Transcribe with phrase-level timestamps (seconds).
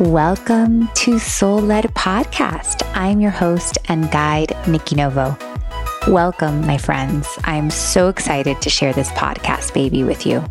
[0.00, 2.90] Welcome to Soul Led Podcast.
[2.94, 5.36] I'm your host and guide, Nikki Novo.
[6.08, 7.28] Welcome, my friends.
[7.44, 10.42] I'm so excited to share this podcast baby with you.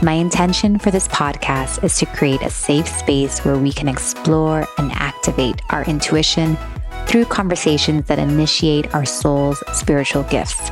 [0.00, 4.66] My intention for this podcast is to create a safe space where we can explore
[4.78, 6.56] and activate our intuition
[7.06, 10.70] through conversations that initiate our soul's spiritual gifts.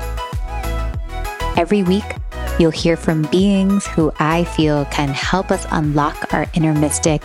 [1.58, 2.16] Every week,
[2.58, 7.22] you'll hear from beings who I feel can help us unlock our inner mystic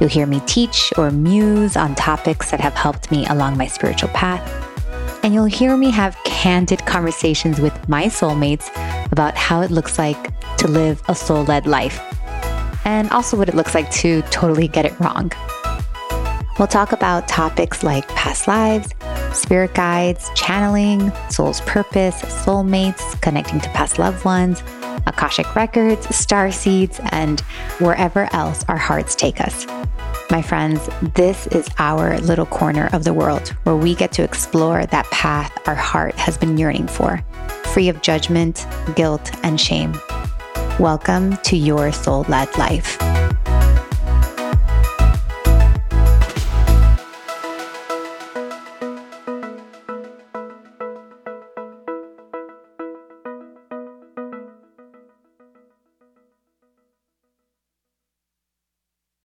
[0.00, 4.10] You'll hear me teach or muse on topics that have helped me along my spiritual
[4.10, 4.42] path.
[5.22, 8.68] And you'll hear me have candid conversations with my soulmates
[9.12, 12.00] about how it looks like to live a soul led life,
[12.84, 15.32] and also what it looks like to totally get it wrong.
[16.58, 18.90] We'll talk about topics like past lives,
[19.32, 24.62] spirit guides, channeling, soul's purpose, soulmates, connecting to past loved ones,
[25.06, 27.40] Akashic Records, star seeds, and
[27.78, 29.66] wherever else our hearts take us.
[30.30, 34.86] My friends, this is our little corner of the world where we get to explore
[34.86, 37.22] that path our heart has been yearning for,
[37.72, 39.94] free of judgment, guilt, and shame.
[40.80, 42.98] Welcome to your soul led life.